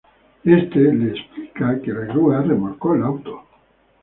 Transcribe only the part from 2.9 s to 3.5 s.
el auto.